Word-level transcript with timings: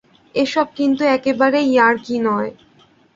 এসব 0.35 0.67
কিন্তু 0.77 1.03
একেবারেই 1.15 1.67
ইয়ার্কি 1.71 2.15
নয়। 2.19 2.49